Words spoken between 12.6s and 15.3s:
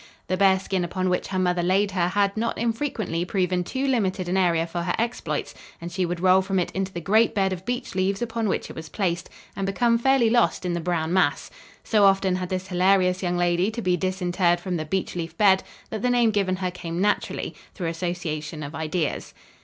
hilarious young lady to be disinterred from the beech